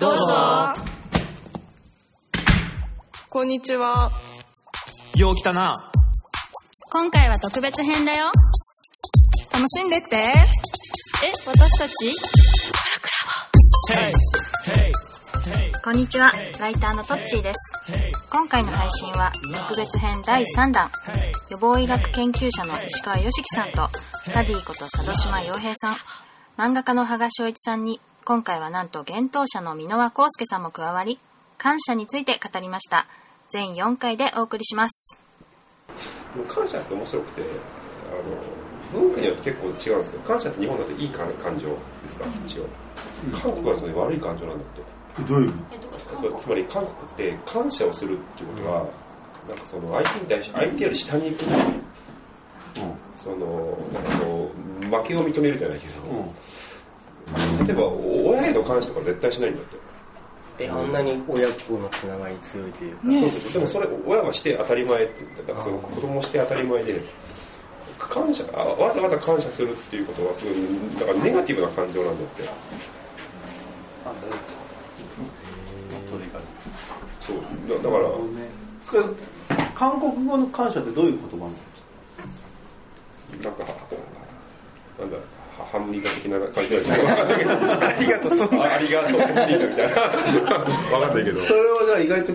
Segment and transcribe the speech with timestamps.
[0.00, 0.24] どうぞ。
[3.28, 4.10] こんにちは。
[5.14, 5.92] よう来たな。
[6.90, 8.32] 今回は特別編だよ。
[9.52, 10.16] 楽しんでって。
[10.16, 10.32] え
[11.46, 12.16] 私たち？
[15.84, 16.32] こんにちは。
[16.58, 17.58] ライターのトッチーです。
[18.30, 19.30] 今回の配信は
[19.68, 20.90] 特別編第3弾。
[21.50, 23.86] 予防医学研究者の石川良樹さんと
[24.30, 25.96] サディこと佐渡島洋平さん。
[26.56, 28.00] 漫画家の羽賀翔一さんに
[28.30, 31.18] 今回はなんと幻冬者の箕輪康介さんも加わり
[31.58, 33.08] 感謝について語りました。
[33.48, 35.18] 全4回でお送りします。
[36.48, 37.42] 感謝って面白くて
[38.92, 40.20] あの文化によって結構違うんですよ。
[40.20, 41.76] 感謝って日本だといい感感情で
[42.08, 42.24] すか？
[42.46, 42.66] 一応。
[43.32, 45.22] 韓国だと、ね、悪い感情なんだって。
[45.24, 45.52] どういう？
[46.20, 48.86] そうつまり韓国って感謝をするっていうことは、
[49.48, 51.44] なんかその相手に対して相手より下に行く。
[53.16, 55.94] そのなんかこう負けを認めるじゃないけど、
[57.66, 59.76] 例えば親への感謝とか絶対しないんだって。
[60.58, 63.52] え、あんなに親子のつながり強いというか、そうそうそう。
[63.52, 67.00] でもそれ親はして当たり前って言ってだからその子供もして当たり前で。
[67.98, 70.54] 感謝あわざわざ感謝するっていうことはすごい
[70.98, 72.42] だからネガティブな感情なんだって。
[77.20, 77.36] そう。
[77.68, 78.10] だだから。
[79.74, 81.56] 韓国語の感謝ってどういう言葉なの
[83.42, 83.64] なんか
[85.00, 87.04] なんだはハムニカ的な感じなんじゃない。
[87.04, 88.36] わかんないけどありがとう。
[88.38, 90.00] そうありがとうハムニカみたいな
[90.98, 91.40] わかんないけど。
[91.42, 92.32] それはじゃあ意外と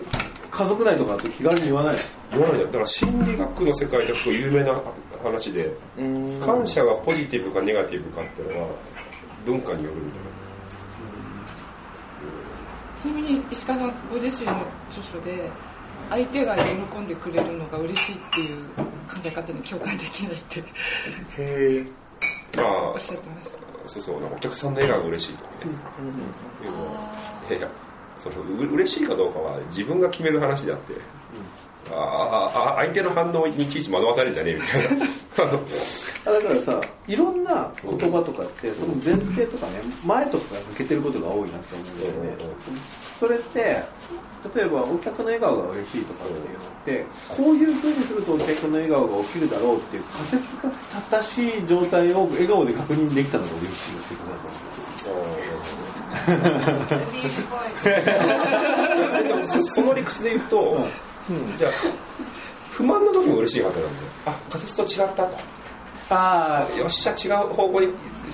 [0.51, 1.95] 家族内とかだと気軽に言わない
[2.31, 4.81] 言わないんだだから心理学の世界ではすごい有名な
[5.21, 5.69] 話で
[6.45, 8.69] 感謝がポジティブかネガティブかっていうのは
[9.45, 10.25] 文化によるみたいな。
[13.01, 14.53] ちなみに石川さんご自身の
[14.89, 15.49] 著書で
[16.09, 20.63] 相手が喜んでくれるのが嬉しいっていう考え方に共感できないって。
[21.37, 21.85] へ
[22.57, 23.65] あおっしゃってました。
[23.87, 25.71] そうそうなんかお客さんの笑顔が嬉しいとかね、
[26.63, 27.11] いうのは
[27.49, 27.69] いやいや
[28.17, 30.93] そのう嬉しいかどうかは自分が決める話であって、
[31.91, 35.05] あああ相手の反応にいちいち惑わされるんじゃねえみたいな。
[35.55, 35.59] あ
[36.25, 42.37] だからさいろんな言葉とかってその前提とかね前とかが抜けてることが多いなって思うんだよね。
[43.19, 43.83] それって
[44.55, 50.69] 例えばお客の笑顔が嬉しいとかっていうのってこういうふうにするとお客の笑顔が起きるだろうっていう仮説が
[51.09, 54.57] 正しい状態を笑顔で確認できたのが嬉しいってことだと思
[59.43, 60.87] うそその理屈で言うと、
[61.57, 61.71] じゃあ
[62.71, 63.89] 不満の時も嬉しいはずなん。
[63.89, 65.37] であ仮説と違ったと
[66.09, 67.87] あよっしゃ違う方向に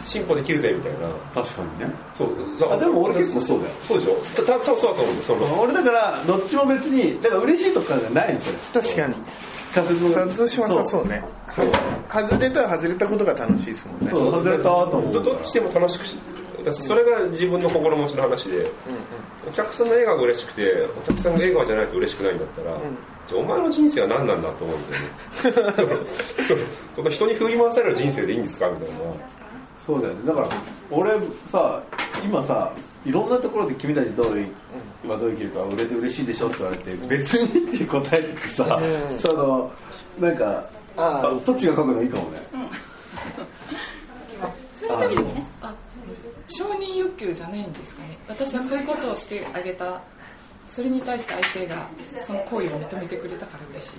[0.05, 1.07] 進歩できるぜみたいな。
[1.07, 1.93] あ確かにね。
[2.13, 2.73] そう。
[2.73, 3.71] あでも俺結構そうだよ。
[3.83, 4.15] そうでしょ？
[4.43, 5.61] た多分そうだと思うその。
[5.61, 8.57] 俺だからどっちも別にだから嬉しいとかじゃないのそれ。
[8.81, 9.15] 確かに。
[9.73, 11.23] 佐渡島さんそうね。
[12.11, 14.11] 外れたら外れたことが楽しいですもんね。
[14.13, 15.13] そう外れたと思う。
[15.13, 16.17] どどっちでも楽しくし
[16.63, 18.65] だそれが自分の心持ちの話で、
[19.47, 22.77] お客さんの笑顔が嬉しくてお客さんが笑顔じゃないと嬉しくないんだったら、
[23.27, 25.61] じゃあお前の人生は何なんだと思うんですよね。
[26.95, 28.95] その人に振り回される人生でいいんですかみたいな
[29.85, 30.19] そうだよね。
[30.25, 30.49] だから
[30.89, 31.11] 俺
[31.51, 31.81] さ
[32.23, 32.71] 今さ
[33.05, 34.43] いろんなところで君たちどうい。
[34.43, 34.47] う
[35.03, 38.79] 今どう生きるか売れて嬉しいでしょって言われて別にって答えててさ、
[39.19, 39.71] その
[40.19, 40.63] なんか
[40.95, 42.39] あそっちが書くのいいかもね、
[44.79, 45.73] その時にねあ
[46.51, 48.17] 承認欲求じゃないんですかね。
[48.27, 50.01] 私はこういうことをしてあげた。
[50.67, 51.85] それに対して相手が
[52.25, 53.95] その行為を認めてくれたから嬉しい。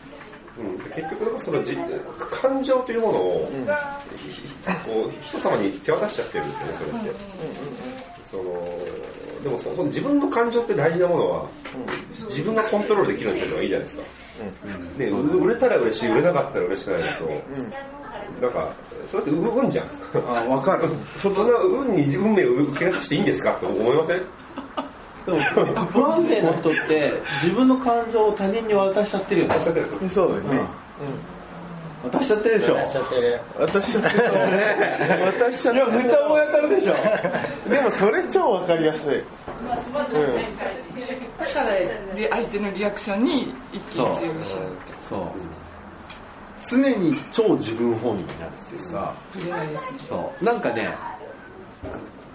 [0.58, 1.76] うん、で結局そのじ
[2.30, 3.50] 感情というものを、
[4.84, 7.14] こう人様に手渡しちゃってるんですよねそれって、
[8.24, 11.48] そのでもそその自分の感情って大事なものは、
[12.28, 14.02] 自分がコントロールできるようにしてるのがいいじゃないですか、
[14.98, 17.32] ね、う売れたら嬉しい売れなかったら嬉しくないのと、
[18.42, 18.72] なんか
[19.08, 19.86] それって運じゃん。
[20.26, 20.88] あ分かる。
[21.22, 24.22] そんな運に運命を受け渡していいんですかって思いません？
[25.24, 25.38] でも
[25.86, 29.54] 不安定な人って自分の感情を他人に渡しちゃってるよね。
[29.54, 29.86] おっしゃってる。
[30.10, 30.64] そうだよね。
[32.02, 32.84] 渡しちゃってるでしょ。
[32.84, 33.40] しちゃってる。
[33.60, 36.94] 私はそうね私はいやめっちゃ思い当たるでしょ。
[37.70, 39.22] でもそれ超わかりやすい。
[41.38, 41.66] だから
[42.16, 44.92] で相手のリアクションに一喜一憂しちゃうって。
[45.08, 45.20] そう
[46.72, 50.44] 常に超自分本位になるっていうかぶれないですねそう。
[50.44, 50.88] なんかね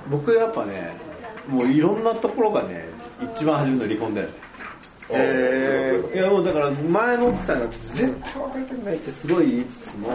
[0.09, 0.95] 僕やっぱね
[1.47, 2.85] もういろんなところがね
[3.35, 4.33] 一番初めの離婚だよね。
[5.09, 10.09] えいやもうだから前の奥さんが絶対別れたくないってすごい言いつつも、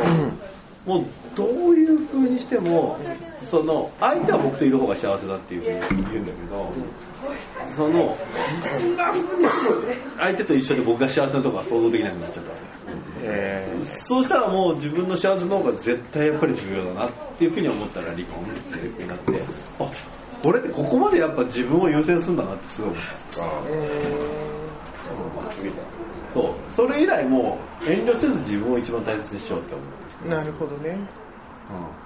[0.84, 1.04] もう
[1.34, 2.98] どういう風にしても
[3.50, 6.72] その相手は僕といる方が幸せだっていう風に言うんだけど
[7.74, 8.14] その
[10.18, 12.81] 相手と一緒で僕が幸せなとこは想像できなくなっちゃったわけ
[13.22, 13.66] え
[14.00, 19.42] そうしたらもう自分の幸せの方が絶対やっぱり重要だなっていうふうに思ったら離婚っていうふうになって
[19.80, 19.90] あ
[20.44, 23.04] 俺ってここまでやっぱ自分を優先するんだなってすごい思っ
[23.38, 23.62] ああ
[26.34, 26.52] そう。
[26.74, 29.82] それ以来もう遠慮せず自分を一番大切にしようって思
[30.26, 30.96] う、なるほどね。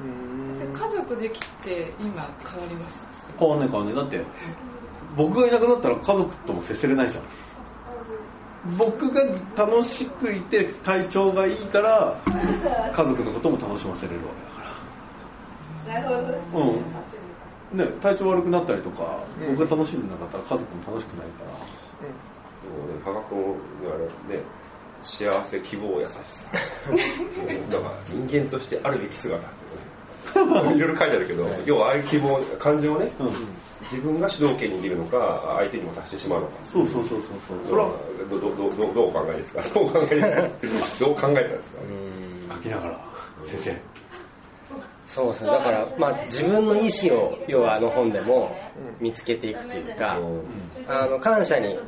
[0.01, 3.07] うんうん家族できて今変わりました？
[3.41, 4.23] 変わんない変わんないだって
[5.17, 7.25] 僕がいなくなったら家族とも接せれないじゃん
[8.79, 9.23] 僕が
[9.57, 12.21] 楽しくいて体調がいいから
[12.93, 14.25] 家族のことも楽しませれるわ
[15.85, 16.61] けだから。
[16.61, 17.79] うん。
[17.79, 19.19] ね体調悪くなったりとか、
[19.51, 21.77] 僕が楽しんでなかったら家族も楽しくないから。
[22.03, 23.57] でもね、科学の
[23.95, 24.43] あれね、
[25.03, 26.19] 幸せ、希望、優しさ。
[27.71, 29.39] だから人間としてあるべき姿。
[29.39, 29.66] ってね
[30.77, 33.31] いろいろ書いてあるけど、要はああいう希望、感情をね、うん
[33.83, 36.53] 自分が主導権に握るのか、相手にも達してしまうのか。
[36.73, 37.59] そうそうそうそうそう。
[37.71, 37.91] それは
[38.29, 39.63] どどどどどうお考えですか？
[39.73, 40.23] どうお考えで
[40.69, 41.07] すか？
[41.07, 41.71] どう考えたんです
[42.51, 42.55] か？
[42.57, 43.01] 書きながら。
[43.45, 43.71] 先生
[45.09, 45.51] そうですね。
[45.51, 48.57] だから、まあ、自分の意思を要はあの本でも
[49.01, 50.19] 見つけていくというか、
[50.89, 51.79] あの感謝に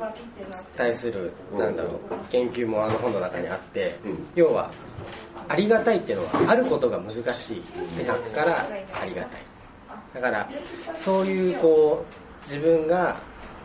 [0.76, 4.70] 対するなんだろう研究もあの本の中にあって、うん要は
[5.48, 8.66] ありがたいっていうのはあることが難しいって書くから
[9.00, 9.40] ありがたい。
[10.14, 10.48] だから
[10.98, 13.16] そういうこう自分が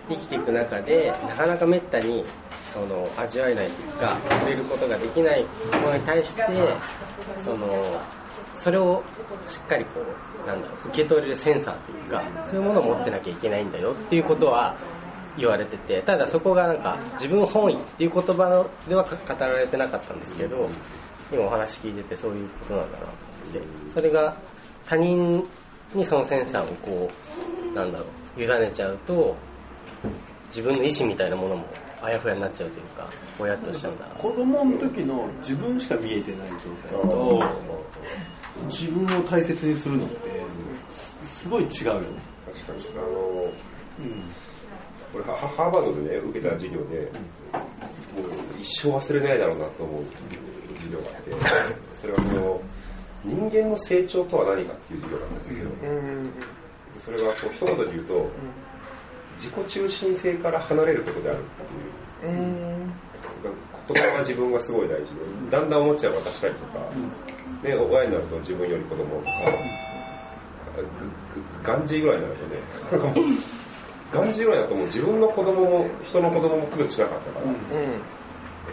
[0.09, 2.23] 生きていく中でなかなかめったに
[2.73, 5.43] その味わえないというか触れることができない
[5.83, 6.43] ものに対して
[7.37, 7.67] その
[8.55, 9.03] それを
[9.47, 10.01] しっかりこ
[10.45, 14.75] うなんだろう受け取れるセンサーというかそういうものを持ってなきゃいけないんだよっていうことは
[15.37, 19.09] 言われててただそこがなんか自分本位っていう言葉のでは語
[19.39, 20.69] られてなかったんですけど
[21.31, 23.13] 今お話聞いててそういうことなんだなと思
[23.49, 23.61] って
[23.93, 24.37] それが
[24.85, 25.43] 他人
[25.93, 27.09] にそのセンサーをこ
[27.71, 28.05] うなんだろ
[28.37, 29.35] う委ねちゃうと
[30.47, 31.65] 自分の意思みたいなものも
[32.01, 33.07] あやふやになっちゃうというか
[33.39, 34.13] ぼやっとしちゃうんだな。
[34.15, 36.69] 子供の時の自分しか見えてない状
[36.99, 37.43] 態と
[38.69, 40.15] 自分を大切にするのって
[41.25, 42.79] すごい違うよね確かに。
[42.97, 43.51] あの、
[45.13, 48.27] 俺はハーバードでね、受けた授業で、も
[48.57, 50.03] う一生忘れないだろうなと思う
[50.75, 51.31] 授業があって、
[51.93, 52.61] それはこの、
[53.23, 55.69] 人間の成長とは何かっていう授業なんですよ。
[55.83, 56.29] うん
[56.99, 58.29] それはこう一言で言うと、
[59.37, 62.33] 自己中心性から離れることであるっていう。
[62.33, 62.93] うん
[63.85, 66.79] 言葉は自分がすごい大事で、だんだんおもちゃを渡したりとか、
[67.63, 69.31] ね、親になると自分より子供とか、
[71.63, 72.61] ガンジーぐらいになるとね、
[74.11, 77.45] ガンジーぐらいだともう自分の子供も人の子供も区別しなかったから、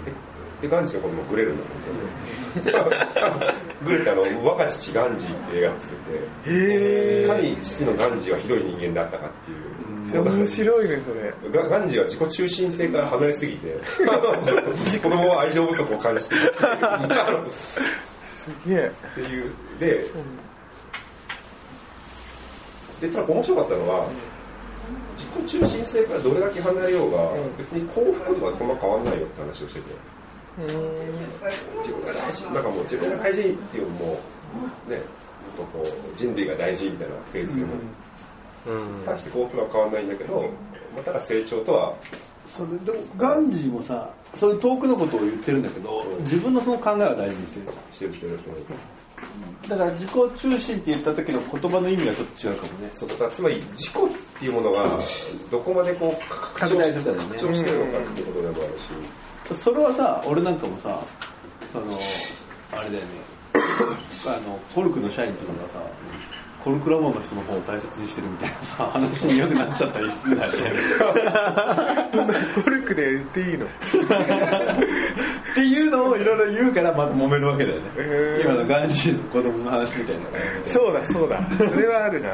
[0.05, 0.13] で
[0.61, 3.51] でガンジーの子供グレるんだもんね。
[3.83, 5.97] グレってあの、我が父ガンジーって映画作っ
[6.45, 9.81] て、へいかに父のガンジーはひどい人間だったかっていう。
[10.13, 11.33] え面白いねそれ。
[11.51, 13.79] ガガンジーは自己中心性から離れすぎて、
[15.03, 16.35] 子供は愛情不足を感じて
[18.41, 18.93] すげえ。
[19.13, 20.07] っていう、で、
[23.01, 24.07] で、ただ面白かったのは、
[25.17, 29.87] 自己中心性からどれだけ離れようが、別に幸福にはそんな変わんないよって話をしてて、
[30.59, 34.07] 自分が大事、なんかもう自分が大事っていうのも、
[34.89, 35.03] ね、もっ
[35.57, 37.75] とこう、人類が大事みたいなフェーズでも、
[38.67, 39.05] うん。
[39.05, 40.41] 大して幸福は変わんないんだけど、
[40.95, 41.95] まあただ成長とは
[42.56, 48.38] それでもガンジーもさそういう遠くのことを言ってるんだけど自分のその考えは大事にしてるしてるしてる。
[49.69, 52.91] だから自己中心って言った時の言葉の意味はちょっと違うかもね。
[52.94, 54.99] そうだからつまり自己っていうものが
[55.50, 57.44] どこまでこう拡張してるのかって
[58.20, 60.98] いうことでもあるし、それはさ俺なんかもさ
[61.72, 61.86] その
[62.72, 63.31] あれだよね。
[64.27, 65.82] あのコルクの社員とかがさ
[66.64, 70.58] コルクラボンの人の方を大切にしてるみたいなさ話によくなっちゃったりするんだよね。
[72.62, 73.67] コルクで言っていいの？
[73.67, 73.69] っ
[75.55, 77.84] ていうのをいろいろ言うからまた揉めるわけだよね。
[78.44, 80.22] 今のガンジーの子供の話みたいな
[80.64, 81.40] そうだそうだ。
[81.56, 82.29] それはあるな。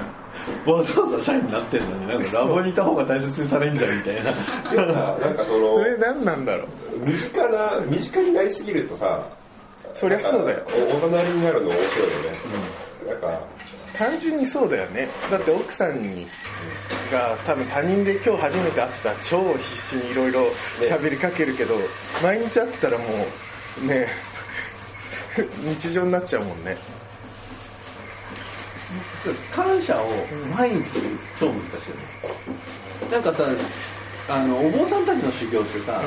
[0.66, 4.32] わざわざ社員になってるのになんかラボにいた方が大切にされんじゃんみたいな。
[4.70, 6.66] でもさなんかそのそれ何なんだろう？
[7.08, 9.22] 身近な身近になりすぎるとさ
[9.94, 10.62] そりゃそうだよ。
[10.92, 12.38] おお隣になるの面白いよね、
[13.06, 13.40] なんか
[13.92, 15.08] 単純にそうだよね。
[15.30, 16.26] だって奥さんに
[17.10, 20.40] が多分他人で今日初めて会ってたら超必死にいろいろ
[20.88, 21.74] 喋りかけるけど、
[22.22, 23.04] 毎日会ってたらも
[23.82, 24.08] うね
[25.78, 26.76] 日常になっちゃうもんね。
[29.52, 30.08] 感謝を
[30.56, 31.04] 毎日する
[31.40, 33.10] 超難しいよね。
[33.10, 33.44] なんかさ
[34.28, 36.02] あのお坊さんたちの修行ってさ、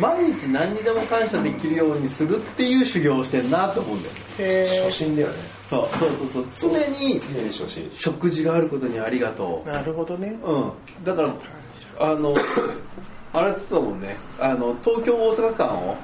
[0.00, 4.20] 毎日何にでも感謝できるようにするっていう修行をしてんなと思うんだよね。
[4.38, 5.88] へ初心だよねそう。
[5.98, 6.70] そうそうそう。
[6.72, 7.20] 常に
[7.94, 10.38] 食事があることにありがとえなるほどね。
[10.44, 10.72] ううん。
[11.04, 11.34] だから
[11.98, 12.34] あの
[13.32, 14.16] あれって言ってたもんね。
[14.40, 15.96] あの東京大阪間を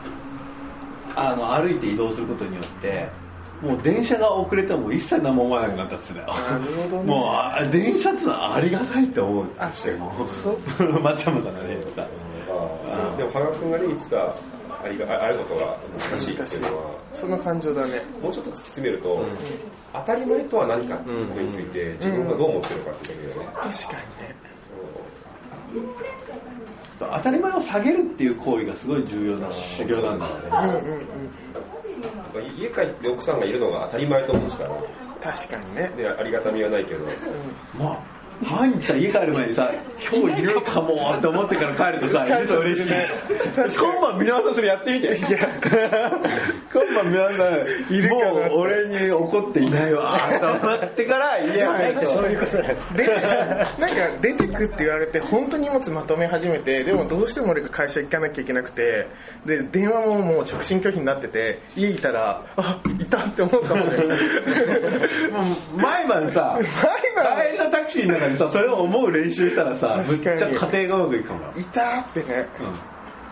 [1.15, 3.09] あの歩いて移動することによって
[3.63, 6.27] もう電車が遅れても一切何も思わなくなったっつってたよ。
[6.27, 7.05] なるほどね。
[7.05, 9.45] もうあ電車ってのはありがたいって思う。
[9.45, 10.59] って言ってもそう。
[11.01, 12.07] 松山さんがねさ
[12.49, 13.17] あー。
[13.17, 14.35] でも羽賀君がね言ってた
[14.83, 15.77] ありがあることが
[16.11, 17.01] 難しいっていうのは。
[17.13, 18.03] その感情だね。
[18.23, 19.25] もうちょっと突き詰めると、
[19.93, 24.35] 当たり前とは何かっていうことについて自分がどう思ってるのかっていうことだよね、確かにね。
[26.99, 27.09] そう。
[27.13, 30.33] 当たり前を下げるっていう行為がすごい重要な修行なんだよ
[30.83, 30.93] ね
[32.57, 34.71] 家帰って奥さんがいるのが当たり前と思ってたら
[35.21, 35.91] 確かにね。
[35.97, 37.05] でありがたみはないけど、
[37.79, 39.71] まあハワイにさ家帰る前にさ
[40.11, 42.89] 今日いるかもって思ってから帰るとさいると嬉しい。
[43.77, 45.09] 今晩皆さんそれやってみて。
[45.09, 45.39] いや。
[46.73, 47.51] 今晩皆さ
[47.91, 53.07] んいるもう俺に怒っていないわと思ってから家入ってそういうことだよで
[53.79, 59.07] なんか出てくって言われて本当に荷物まとめ始めてでもどうしても俺が会社行かなきゃいけなくて
[59.45, 63.97] で電話ももう着信拒否になってて家いたらあいたって思うかもね。
[65.31, 65.43] も
[65.75, 66.59] う毎晩さ
[67.15, 67.37] 毎晩。
[67.37, 71.61] 帰りのタクシーの中でさそれを思う練習したらさむっちゃ家庭がうまくいくかもな。
[71.61, 72.49] いたってね、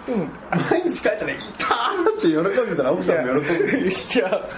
[0.07, 0.27] でも
[0.71, 1.65] 毎日帰ったら「いた!」
[2.19, 4.49] って喜んでたら奥さんも喜んでるいや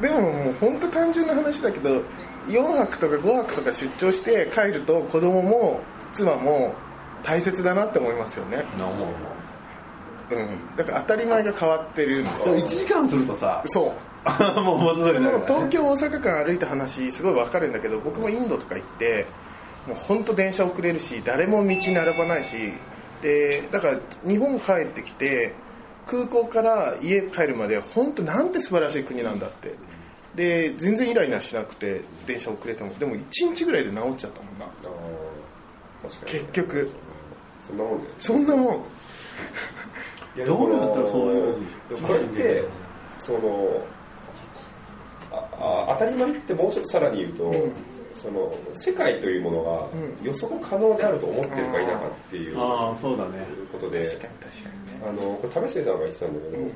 [0.00, 2.02] でももう本当単純な話だけど
[2.48, 5.80] 4泊とか5泊とか出張して帰ると子供も
[6.12, 6.74] 妻も
[7.22, 8.64] 大切だなって思いますよね。
[10.30, 10.76] うん。
[10.76, 13.92] だから当たり前が変わってるんですそうよ1時間するとさそう
[14.62, 19.26] もう元そ通りだからの東京大阪間歩いた話すごいわかるんだけど僕もインドとか行って
[19.86, 22.74] もう本当電車遅れるし誰も道並ばないし
[23.22, 25.54] でだから日本帰ってきて
[26.06, 29.74] 空港から家帰るまで本当なんて素晴らしい国なんだって。
[30.34, 32.94] で全然イライラしなくて電車遅れても。
[32.98, 34.66] でも1日ぐらいで治っちゃったもんな。
[34.66, 36.40] あー確かに。
[36.40, 36.90] 結局。
[37.60, 38.14] そんなもんだよね。
[38.18, 38.74] そんなもん。
[40.36, 41.54] いやどうやったらそういう
[42.00, 42.64] これって
[43.18, 43.84] その
[45.32, 47.54] ああ当たり前ってもうちょっとさらに言うと、
[48.14, 50.26] その世界というものがうん。
[50.26, 53.46] 予測可能であると思ってるか否かっていうああそうだね。
[53.72, 55.06] ことで確かに確かにね。
[55.06, 56.72] あのこれ為末さんが言ってたんだけど、うん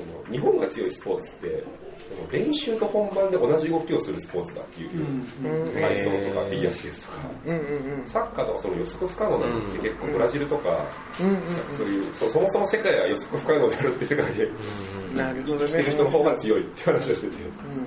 [0.00, 1.64] その日本が強いスポーツって
[1.98, 5.72] その練習と本番で同じ動きをするスポーツだっていう、うん。
[5.74, 7.62] 体操とかフィギュアスケートとか、うんう
[7.98, 8.08] んうん。
[8.08, 10.86] サッカーとかその予測不可能なのって結構ブラジルとか、
[11.20, 14.48] うんうんなんかそういうそそもそも世界は予測不可能であるって世界で
[15.14, 17.36] なるほど生きてるね人の方が強いって話をしてて、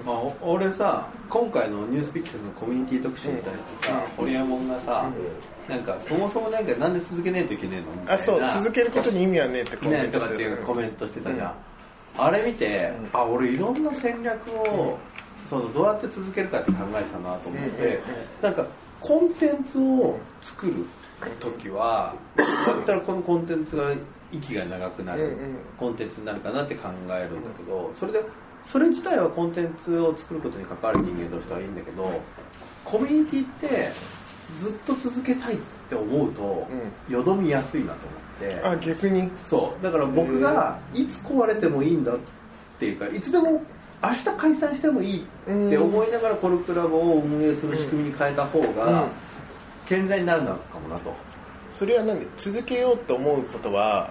[0.05, 5.09] まあ、お俺さ今回の「ニュースピックス」のコミュニティ特集みたいなとさ、ホリエモンがさ、
[5.67, 8.13] なんかそもそもなんかなんで続けねえといけねえのみたいな。
[8.13, 11.55] あそう続けることに意味はねえってコメねントしてるコメントしてたじゃん、
[12.17, 14.97] あれ見て、あ俺いろんな戦略を、
[15.49, 17.99] そのどうやって続けるかって考えたなと思って、
[18.41, 18.65] なんか
[18.99, 20.85] コンテンツを作る
[21.39, 23.93] 時はどうやったらこのコンテンツが
[24.31, 25.37] 息が長くなる、
[25.77, 28.21] コンテンツになるかなって考えるんだけどそれで
[28.69, 32.21] それ自体はコンテンツを作ることに関わる人間としてはいいんだけど
[32.85, 33.91] コミュニティって
[34.61, 35.57] ずっと続けたいっ
[35.89, 36.67] て思うと、
[37.09, 38.22] よどみやすいなと思って
[38.63, 39.29] あ逆に？
[39.47, 39.83] そう。
[39.83, 42.17] だから僕がいつ壊れてもいいんだっ
[42.79, 43.61] ていうかいつでも
[44.03, 48.75] 明日解散してもいいって思いながらコルクラブを運営する仕組みに変えた方うん。
[48.75, 49.07] が
[49.85, 51.13] 健全になるのかもなと。
[51.73, 52.19] それは何？
[52.19, 54.09] で続けようと思うことは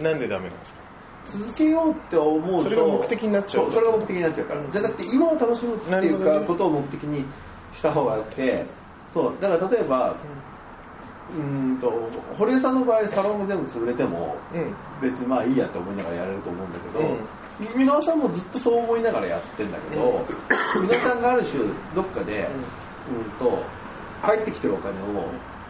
[0.00, 0.80] なんでダメなんですか？
[1.26, 4.60] 続けようって思うとそれが目的になっちゃうそれが目的になっちゃうから。
[4.72, 7.24] じゃなくて今を楽しむっていうかことを目的に
[7.74, 8.64] した方があって
[9.12, 9.32] そう。
[9.40, 10.16] だから例えば
[11.34, 11.92] うーんと
[12.38, 20.26] 堀江さんの場合サロンが全部潰れてもうん別にまあいいやって思いながらやれると思うんだけど、皆さんもずっとそう思いながらやってんだけど、
[20.80, 21.64] 皆さんがある種
[21.94, 22.48] どっかで、
[23.40, 23.62] うん、と
[24.22, 25.24] 入ってきてるお金を、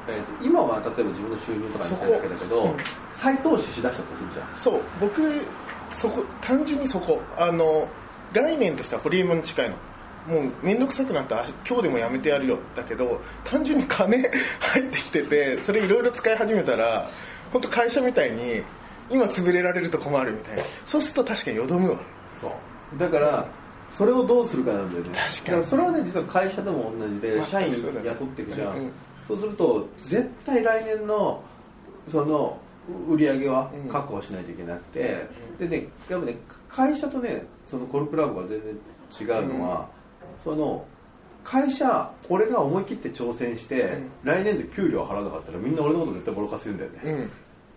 [0.08, 2.76] えーと今は例えば自分の収入とかにしてるわけだけど、うん。
[3.16, 4.46] 再投資しだしたとするじゃん。
[4.56, 4.80] そう。
[5.00, 5.22] 僕
[5.96, 7.20] そこ単純にそこ。
[7.38, 7.88] あの
[8.32, 9.76] 概念としてはホリエモンに近いの
[10.28, 12.59] もう面倒くさくなったら今日でもやめてやるよ。
[12.75, 14.18] だけど単純に金
[14.61, 17.09] 入ってきててそれいろいろ使い始めたら
[17.52, 18.62] 本当会社みたいに
[19.11, 20.62] 今潰れられると困るみたいな。
[20.85, 21.99] そうすると確かによどむわ。
[22.40, 22.99] そう。
[22.99, 23.47] だから
[23.97, 25.11] それをどうするかなんだよね。
[25.14, 25.64] 確かに。
[25.64, 28.92] それはね実は会社でも同じでまあ社員雇っていくじゃん、うん
[29.26, 31.42] そうすると絶対来年の
[32.09, 32.59] その
[33.09, 33.90] 売り上げはうん。
[33.90, 35.26] 確保しないといけなくて、
[35.59, 36.37] でねやっぱね
[36.68, 38.61] 会社とねそのコルクラブが全
[39.18, 39.88] 然違うのは、
[40.45, 40.85] その
[41.45, 47.28] 会社俺が思い切って挑戦して、来年度給料払わなかったらみんな俺のこと絶対ボロカス言うんだよね、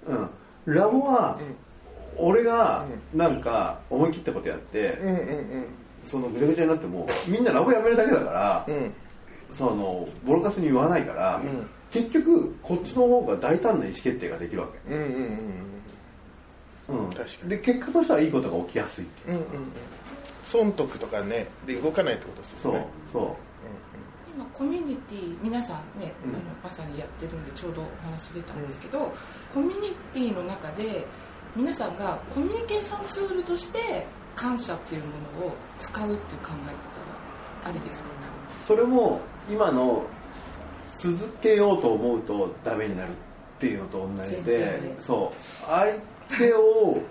[0.08, 0.18] うん。
[0.68, 1.40] うん、ラボは、
[2.18, 5.66] 俺がなんか思い切ったことやって、うんうん
[6.06, 8.76] そのぐちゃぐちゃになってもみんなラボやめるだけだから、うん。
[8.76, 8.94] うん
[9.56, 11.68] そのボロカスに言わないから、ん。
[11.92, 15.10] 結局こっちの方が大胆な意思決定ができるわうんうんうん
[16.88, 17.50] け、うん、確かに。
[17.50, 19.38] で結果としてはいいことが起きやすいっていう。
[19.38, 19.72] うんうんうん
[20.50, 23.36] 損得とかねで動かないってことですそうよねそ
[24.36, 26.32] 今コミュニティ皆さんね、うん。
[26.32, 29.12] あのまさにやってるんでちょうどお話出たんですけど、
[29.54, 31.06] コミュニティの中で
[31.56, 35.08] 皆さんがコミュニケーションツールとして感謝っていうも
[35.42, 36.74] のを使うっていう考え方は
[37.66, 38.06] ありですか？
[38.06, 39.20] うそれも
[39.52, 40.06] 今の
[40.98, 43.14] 続けようと思うとダメになるっ
[43.60, 45.66] ていうのと同じでそう。
[45.66, 45.96] 相
[46.38, 47.02] 手を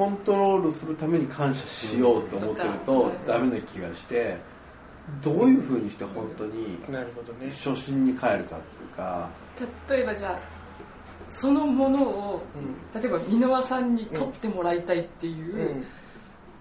[0.00, 4.38] コントロールするために感謝しようと思ってるとダメな気がして
[5.20, 7.50] どういうふうにして本当になるほどね。
[7.50, 9.28] 初心に帰るかっていうか
[9.90, 10.38] 例えばじゃあ
[11.28, 12.42] そのものを、
[12.94, 15.84] 例えば箕輪さんに取ってもらいたいっていううん。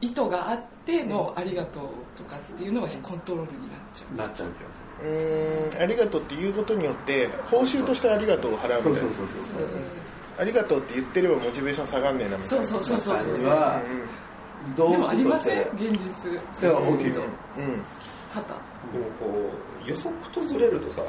[0.02, 1.84] 意図があっての「ありがとう」
[2.18, 4.18] とかっていうのがコントロールになっちゃう。
[4.18, 5.80] なっちゃう気がうー。
[5.80, 9.00] んありがとうって言うことによって報酬としてありがとうを払うみたいな。
[9.00, 9.12] するそう。
[9.16, 12.66] そうそうそうありがとうって言ってればモチベーション下がんねえなみたいな。
[12.66, 13.16] そうそうそうそう。
[13.16, 13.82] 感そうじは
[14.78, 15.62] どうでもありません？
[15.76, 16.40] 現実。
[16.54, 17.24] それは大きいとう。
[17.24, 17.82] んうん。
[18.32, 18.48] 多々
[18.94, 19.52] でもこ
[19.86, 21.02] う予測とずれるとさ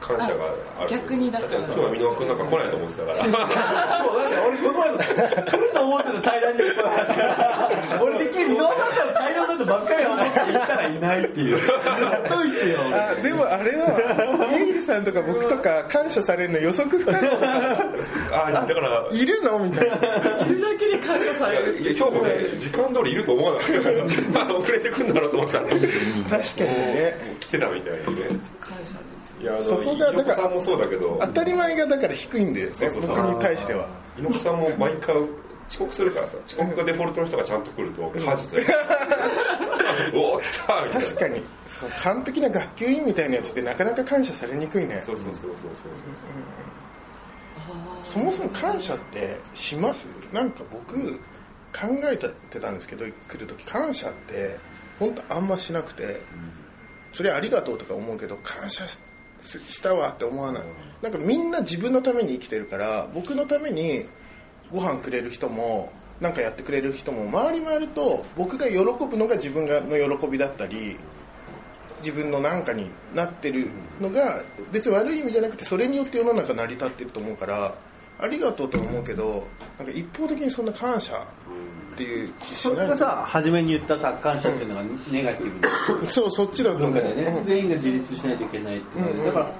[0.00, 0.44] 感謝が
[0.78, 0.90] ある。
[0.90, 1.60] 逆にだから。
[1.60, 3.18] って今日は箕輪君なんか来ないと思ってたから。
[3.18, 7.06] そうだって俺この前も来ると思ってた平らに来なかっ
[7.98, 11.58] た俺的に箕輪さんから平らだとばっかり思って言ったらいないっていう。
[11.58, 12.78] やっといてよ。
[12.92, 17.18] あでもあれはエイルさんとか僕とか感謝されるの予測不可能
[18.32, 19.06] あだから。
[19.12, 19.96] いるのみたいな。
[20.46, 21.78] いるだけで感謝される。
[21.80, 24.42] いや今日もね時間通りいると思わなかったから。
[24.42, 27.16] あの遅れてくんだろうと思ったら確かにね。
[27.26, 28.37] もう来てたみたいにね
[29.40, 31.18] いやそこがだから猪子さんもそうだけど。
[31.20, 33.16] 当たり前がだから低いんだよねそうそうそう。
[33.16, 33.86] 僕に対しては。
[34.16, 35.16] 猪子さんも毎回
[35.68, 38.64] 遅刻するからさ遅刻がデフォルトの人がちゃんと来ると感謝する。
[40.14, 41.06] おお来たみたいな。
[41.06, 41.42] 確かに。
[41.66, 45.00] そう完璧な学級委員みたいなやつってなかなか感謝されにくいね。
[45.02, 45.92] そうそうそうそうそう。
[48.04, 50.06] そもそも感謝ってします？
[50.32, 51.12] なんか僕
[51.72, 54.56] 考えてたんですけど来る時感謝って
[54.98, 56.20] 本当あんましなくて。
[57.10, 58.84] それありがとうとか思うけど感謝
[59.42, 60.62] ししたわって思わない。
[61.02, 64.06] なんかみんな自分のために生きてるから僕のために
[64.72, 70.98] ご飯くれる人もなんかやってくれる人も回り回ると僕が喜ぶのが自分がの喜びだったり
[71.98, 77.76] 自分の何かになってるのが別に悪い意味じゃなくてそれによって世の中成り立ってると思うから
[78.20, 79.46] ありがとうとは思うけど
[79.78, 81.24] なんか一方的にそんな感謝
[81.98, 82.32] っていう。
[82.40, 85.60] それがさ初めに言ったさ感謝っていうのがネガティブ。
[85.60, 86.92] なそうそっちだと思う。
[86.94, 89.04] ね全員が自立しないといけないっていう。
[89.16, 89.50] のでだから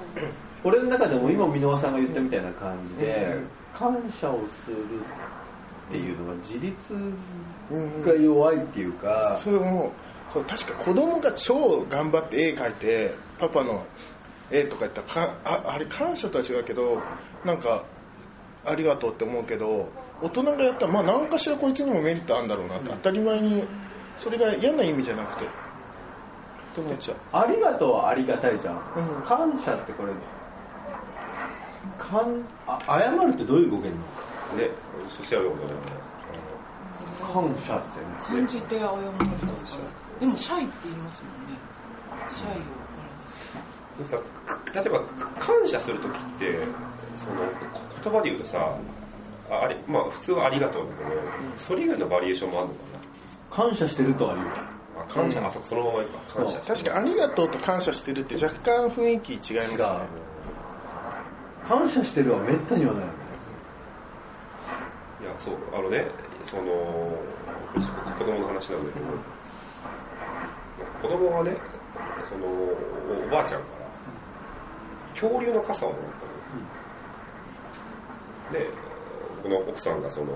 [0.63, 3.37] 俺の中でも今箕輪さんが言ったみたいな感じで
[3.73, 4.77] 感謝をする
[5.89, 6.75] っていうのが自立
[8.05, 9.91] が弱いっていうかそれも
[10.29, 13.85] そう確か子供が超頑張って絵描いてパパの
[14.51, 17.01] 絵とか言ったらかああれ感謝とは違うけど
[17.45, 17.85] なんか
[18.69, 19.89] ありがとうって思うけど
[20.21, 23.63] 大人がやったらまあ何かしらこいつにもメリットあるんだろうなって当たり前に
[24.17, 25.47] それが嫌な意味じゃなくてっ
[26.75, 27.17] て思っちゃう？
[27.33, 28.77] ありがとうはありがたいじゃん、う
[29.19, 29.21] ん。
[29.23, 30.13] 感謝ってこれ。
[31.97, 33.97] かんあ謝るってどういう語源
[34.55, 34.69] なね
[35.09, 35.71] そしてあることね。
[37.21, 38.05] の感謝ってね。
[38.21, 38.95] 感じて謝るとか
[40.19, 41.57] でもシャイって言いますもんね。
[42.31, 42.55] シャイを。
[43.97, 44.17] でもさ
[44.73, 45.01] 例えば
[45.39, 46.59] 感謝する時って
[47.17, 47.35] その
[48.03, 48.75] 言葉で言うとさ
[49.49, 51.21] ああれまあ普通はありがとうだけど
[51.57, 52.79] それ以外のバリエーションもあるのか
[53.51, 54.47] 感謝してるとは言う。
[54.47, 56.19] なあ感謝、あそこそのままいいか。
[56.35, 59.85] 感謝確かにありがとうと感謝してるって若干雰囲気違いますね。
[61.67, 63.13] 感謝してるはめったにはないよね。
[65.21, 66.07] いやそうあのね
[66.45, 66.63] その
[68.17, 69.05] 子供の話なんだけど、
[71.01, 71.57] 子供がね
[72.27, 72.75] そのお
[73.25, 73.85] おばあちゃんから
[75.13, 76.31] 恐竜の傘をもらったの、
[78.51, 78.69] で
[79.37, 80.33] 僕の奥さんがその、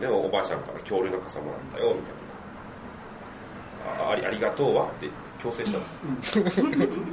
[0.00, 4.04] ね、おばあちゃんから恐竜の傘もらったよみたいな。
[4.06, 4.86] あありありがとうは？
[4.86, 5.08] って
[5.42, 5.92] 強制したんで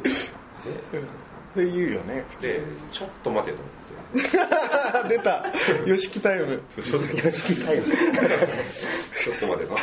[0.10, 0.32] す。
[0.32, 0.34] よ、
[1.54, 3.82] それ言うよねででちょっと待てと思って。
[5.10, 5.44] 出た。
[5.86, 6.62] YOSHIKI タイム。
[6.76, 9.78] ちょっと待てちょっと待てと。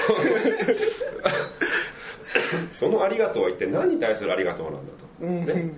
[2.73, 5.55] そのありがとうは一体何に対するありがとうなんだと。
[5.55, 5.75] ね、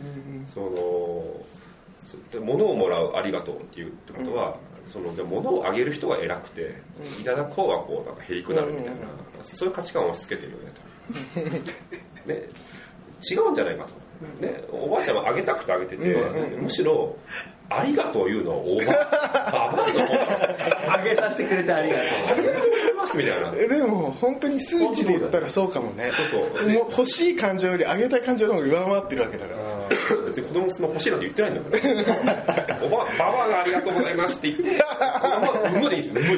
[0.47, 1.25] その
[2.41, 4.57] 物をもらうありがとうっていうってことは、
[4.93, 6.83] そので物をあげる人が偉くて、
[7.21, 8.93] いただこうはこうなんかへりくなるみたいな、
[9.43, 10.73] そういう価値観を押し付けてるよね
[12.25, 12.29] と。
[12.29, 12.49] ね、
[13.31, 13.95] 違うんじゃないかと。
[14.45, 16.05] ね、おばあちゃんはあげたくてあげてて、
[16.61, 17.17] むしろ
[17.71, 20.93] ありがとう言うのはおばあ、ババアの。
[20.93, 22.70] あげさせてくれてありがとう
[23.11, 23.53] ますみたいな。
[23.57, 26.11] えでも本当に数値で言ったらそうかもね。
[26.13, 26.69] そうそう。
[26.69, 29.59] もう欲しい感情よりあげたい感情の方が上回ってるわけだから。
[30.27, 31.61] 別に子供のスマホ欲しいなんて言ってないんだ
[32.63, 32.79] から。
[32.83, 34.85] おばばばあがありがとうございますって言って
[35.81, 36.37] 無でいいんですよ。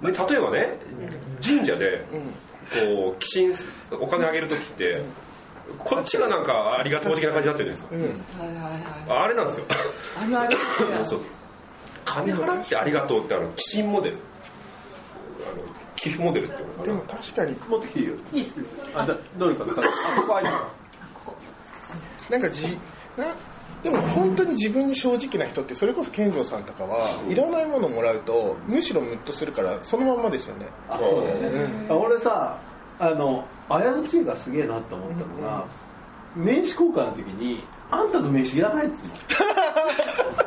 [0.00, 0.78] 無で例えばね
[1.42, 2.04] 神社で
[2.70, 3.52] こう寄進
[4.00, 5.02] お金あげる時って
[5.78, 9.66] こっちがなんかありがとう的な感じになってるじゃないですか、あれなんですよ。
[10.20, 10.56] あるある
[11.06, 11.20] そう
[12.04, 14.16] 金払ってありがとうってあの寄進モデル。
[15.46, 15.62] あの
[15.96, 17.56] 寄付モデルっていうのかでなも確かに。
[17.68, 18.14] 持ってきていいよ。
[18.32, 18.54] いいっす。
[18.94, 19.82] あだどれかさ
[20.16, 20.36] あここ。
[20.36, 20.48] あり
[22.30, 22.78] なんかじ
[23.16, 23.26] な
[23.82, 30.66] でも本当に自分に正直な人ってそれこそ健丈さんとかはいらないものもらうとむしろムッとするからそのまんまですよね。
[30.88, 32.58] あそうだよね、あ俺さ
[32.98, 35.66] あの綾の知恵がすげえなって思ったのが、
[36.34, 39.14] 名刺交換の時にあんたの名刺いらないっつうの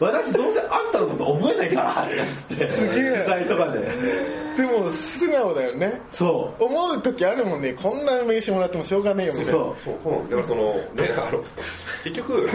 [0.00, 2.08] 私どうせあんたのこと覚えないからっ
[2.48, 3.12] てすげえ。
[3.12, 3.80] 取材とかで。
[4.56, 6.00] でも素直だよね。
[6.10, 7.74] そ思う時あるもんね。
[7.74, 9.60] こんな名刺もらってもしょうがねえよみたいな。
[9.60, 9.76] うそう。
[9.84, 10.22] そうそう。
[10.24, 11.44] だからそのねあの
[12.04, 12.48] 結局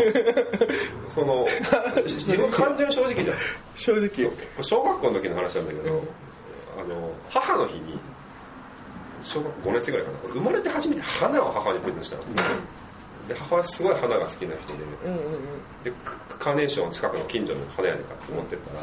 [1.10, 1.48] その
[2.04, 3.38] 自分感情正直じゃん。
[3.76, 4.32] 正直。
[4.62, 6.04] 小学校の時の話なんだけど、
[6.80, 8.00] あの母の日に
[9.24, 10.18] 小学校5年生ぐらいかな。
[10.34, 12.24] 生まれて初めて花を母にプレゼントしたの、
[13.28, 15.42] で母はすごい花が好きな人でうんうんうん。
[15.84, 18.82] でカカーネーションを近くの近所の花屋で買って持ってったら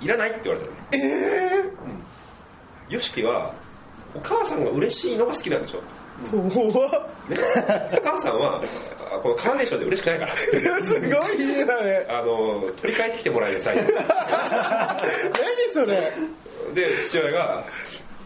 [0.00, 0.30] いらない？
[0.30, 1.64] って言われたのえ
[2.88, 3.54] えよしきは
[4.14, 5.82] お母さんが嬉しいのが好きなんでしょ。
[6.32, 6.90] ー、怖っ。
[7.28, 7.36] ね、
[7.96, 8.60] お母さんは
[9.12, 10.32] あこのカーネーションで嬉しくないから。
[10.82, 13.86] すごい家だねあの取り替えてきてもらいなさい何
[15.72, 16.12] それ。
[16.74, 17.64] で父親が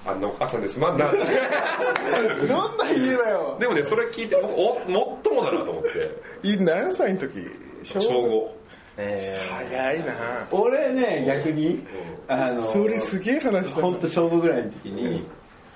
[0.07, 0.79] あんなお母さんです。
[0.79, 3.57] ま んなどんな家だよ。
[3.59, 6.11] でもねそれ聞いて僕おもっともだなと思って。
[6.43, 7.51] い何歳の時？
[7.83, 8.49] 小小5
[8.97, 10.15] 早いな。
[10.51, 11.85] 俺ね逆に
[12.29, 13.83] あのそれすげえ話だな。
[13.83, 15.27] 本当正午ぐらいの時に、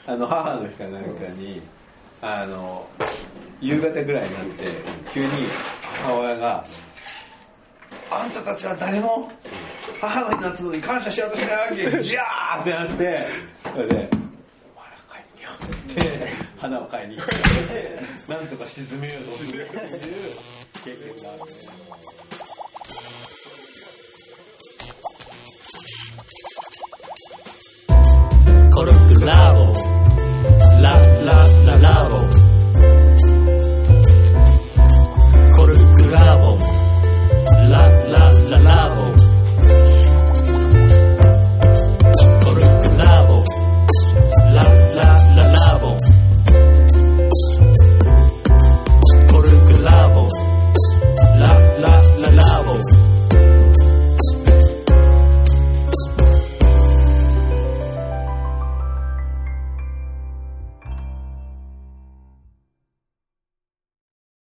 [0.07, 1.61] あの母の日かなんかに、
[2.23, 2.87] あの
[3.61, 4.65] 夕方ぐらいになって
[5.13, 5.29] 急に
[6.05, 6.65] 母親が
[8.11, 9.31] 「あんたたちは誰も
[10.01, 13.27] 母の日夏に感謝しようとしないわけ ギャー!」ってなって
[13.75, 14.18] それで「お前ら
[15.95, 17.17] て花を買いに。
[17.17, 19.31] 行ってなんとか沈めようと。
[19.35, 19.53] って
[20.85, 21.57] 経験があるね。
[28.73, 29.75] コルクラボ。
[30.81, 30.95] ラ
[31.25, 32.48] ラララボ。